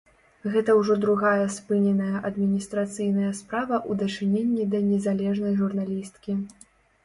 [0.53, 6.43] Гэта ўжо другая спыненая адміністрацыйная справа ў дачыненні да незалежнай журналісткі.